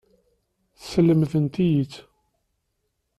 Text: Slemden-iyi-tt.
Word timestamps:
Slemden-iyi-tt. 0.87 1.97